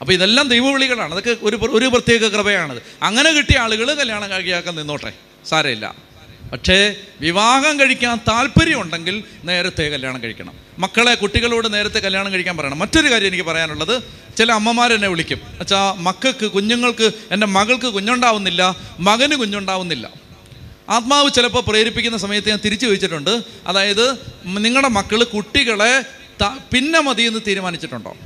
[0.01, 1.13] അപ്പോൾ ഇതെല്ലാം ദൈവവിളികളാണ്.
[1.13, 2.83] അതൊക്കെ ഒരു ഒരു പ്രത്യേക കൃപയാണത്.
[3.03, 5.13] അങ്ങനെ കിട്ടിയ ആളുകൾ കല്യാണം കഴിക്കാൻ നിന്നോട്ടെ.
[5.49, 6.10] സാരമില്ല.
[6.53, 10.55] പക്ഷേ വിവാഹം കഴിക്കാൻ താല്പര്യമുണ്ടെങ്കിൽ നേരത്തെ കല്യാണം കഴിക്കണം.
[10.79, 12.79] മക്കളെ കുട്ടികളോട് നേരത്തെ കല്യാണം കഴിക്കാൻ പറയണം.
[12.79, 14.03] മറ്റൊരു കാര്യം എനിക്ക് പറയാനുള്ളത്
[14.39, 15.41] ചില അമ്മമാരെന്നെ വിളിക്കും.
[15.61, 20.11] അച്ഛാ മക്കൾക്ക് കുഞ്ഞുങ്ങൾക്ക് എന്റെ മകൾക്ക് കുഞ്ഞുണ്ടാവുന്നില്ല മകന് കുഞ്ഞുണ്ടാവുന്നില്ല.
[20.89, 23.43] ആത്മാവ് ചിലപ്പോൾ പ്രേരിപ്പിക്കുന്ന സമയത്ത് ഞാൻ തിരിച്ചു ചോദിച്ചിട്ടുണ്ട്.
[23.67, 26.05] അതായത് നിങ്ങളുടെ മക്കൾ കുട്ടികളെ
[26.73, 28.17] പിന്നെ എന്ന് തീരുമാനിച്ചിട്ടുണ്ടോ?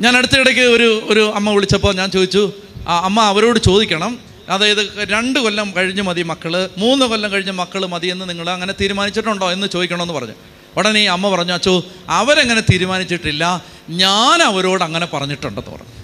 [0.00, 2.52] ഞാൻ അടുത്തിടയ്ക്ക് ഒരു ഒരു അമ്മ വിളിച്ചപ്പോൾ ഞാൻ ചോദിച്ചു
[2.88, 8.28] അമ്മ അവരോട് ചോദിക്കണം അതായത് രണ്ട് കൊല്ലം കഴിഞ്ഞ് മതി മക്കൾ മൂന്ന് കൊല്ലം കഴിഞ്ഞ് മക്കൾ മതി എന്ന്
[8.28, 10.36] നിങ്ങൾ അങ്ങനെ തീരുമാനിച്ചിട്ടുണ്ടോ എന്ന് ചോദിക്കണമെന്ന് പറഞ്ഞു.
[10.76, 13.64] ഉടനെ ഈ അമ്മ പറഞ്ഞു അച്ചു അവരങ്ങനെ തീരുമാനിച്ചിട്ടില്ല.
[13.90, 15.94] ഞാൻ അവരോട് അങ്ങനെ പറഞ്ഞിട്ടുണ്ടെന്ന് പറഞ്ഞു.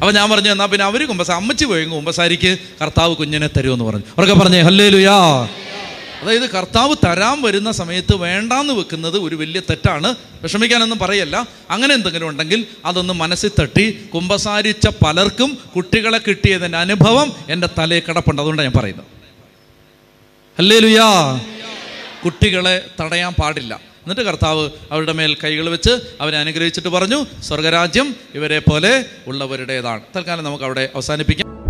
[0.00, 4.04] അപ്പോൾ ഞാൻ പറഞ്ഞു എന്നാൽ പിന്നെ അവർ കുമ്പസാരി അമ്മച്ചി പോയെങ്കിൽ കുമ്പസാരിക്ക് കർത്താവ് കുഞ്ഞിനെ തരുമെന്ന് പറഞ്ഞു.
[4.18, 5.48] അവർക്ക് പറഞ്ഞേ ഹല്ലേ ലുയാ
[6.22, 10.14] അതായത് കർത്താവ് തരാൻ വരുന്ന സമയത്ത് വേണ്ടാന്ന് വെക്കുന്നത് ഒരു വലിയ തെറ്റാണ്.
[10.42, 11.46] വിഷമിക്കാനൊന്നും പറയല്ല.
[11.70, 18.42] അങ്ങനെ എന്തെങ്കിലും ഉണ്ടെങ്കിൽ അതൊന്ന് മനസ്സിൽ തട്ടി കുമ്പസാരിച്ച പലർക്കും കുട്ടികളെ കിട്ടിയതിന്റെ അനുഭവം എന്റെ തലയിൽ കിടപ്പുണ്ട്.
[18.42, 19.06] അതുകൊണ്ടാണ് ഞാൻ പറയുന്നത്.
[20.58, 21.40] അല്ലേ ലുയാ
[22.24, 23.74] കുട്ടികളെ തടയാൻ പാടില്ല.
[23.74, 30.00] എന്നിട്ട് കർത്താവ് അവരുടെ മേൽ കൈകൾ വെച്ച് അവരെ അനുഗ്രഹിച്ചിട്ട് പറഞ്ഞു സ്വർഗരാജ്യം ഇവരെ പോലെ ഉള്ളവരുടേതാണ്.
[30.16, 31.67] തൽക്കാലം നമുക്ക് അവിടെ അവസാനിപ്പിക്കാം.